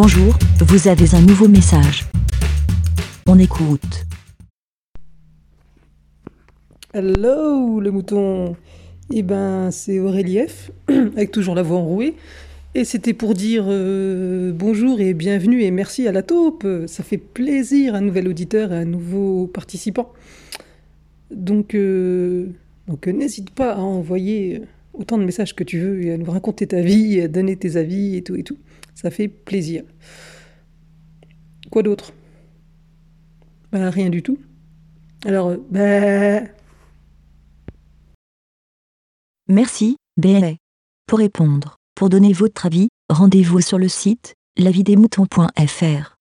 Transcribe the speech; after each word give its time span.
Bonjour, 0.00 0.38
vous 0.60 0.86
avez 0.86 1.12
un 1.16 1.20
nouveau 1.22 1.48
message. 1.48 2.04
On 3.26 3.36
écoute. 3.36 4.06
Hello 6.94 7.80
le 7.80 7.90
mouton 7.90 8.54
Eh 9.12 9.24
ben 9.24 9.72
c'est 9.72 9.98
Aurélie 9.98 10.46
F, 10.46 10.70
avec 10.88 11.32
toujours 11.32 11.56
la 11.56 11.64
voix 11.64 11.78
enrouée. 11.78 12.14
Et 12.76 12.84
c'était 12.84 13.12
pour 13.12 13.34
dire 13.34 13.64
euh, 13.66 14.52
bonjour 14.54 15.00
et 15.00 15.14
bienvenue 15.14 15.62
et 15.62 15.72
merci 15.72 16.06
à 16.06 16.12
la 16.12 16.22
taupe. 16.22 16.64
Ça 16.86 17.02
fait 17.02 17.18
plaisir, 17.18 17.96
un 17.96 18.00
nouvel 18.00 18.28
auditeur 18.28 18.72
et 18.72 18.76
un 18.76 18.84
nouveau 18.84 19.48
participant. 19.48 20.12
Donc, 21.32 21.74
euh, 21.74 22.46
donc 22.86 23.08
euh, 23.08 23.10
n'hésite 23.10 23.50
pas 23.50 23.72
à 23.72 23.78
envoyer 23.78 24.62
autant 24.98 25.16
de 25.18 25.24
messages 25.24 25.54
que 25.54 25.64
tu 25.64 25.78
veux 25.78 26.16
nous 26.16 26.30
raconter 26.30 26.66
ta 26.66 26.80
vie, 26.80 27.20
à 27.20 27.28
donner 27.28 27.56
tes 27.56 27.76
avis 27.76 28.16
et 28.16 28.22
tout 28.22 28.36
et 28.36 28.42
tout. 28.42 28.58
Ça 28.94 29.10
fait 29.10 29.28
plaisir. 29.28 29.84
Quoi 31.70 31.82
d'autre? 31.82 32.12
Bah 33.72 33.90
rien 33.90 34.10
du 34.10 34.22
tout. 34.22 34.38
Alors, 35.24 35.48
euh, 35.48 35.56
bah... 35.70 36.48
Merci, 39.48 39.96
BLA. 40.16 40.52
Pour 41.06 41.18
répondre, 41.18 41.76
pour 41.94 42.08
donner 42.08 42.32
votre 42.32 42.66
avis, 42.66 42.88
rendez-vous 43.08 43.60
sur 43.60 43.78
le 43.78 43.88
site 43.88 44.34
lavidesmoutons.fr. 44.56 46.17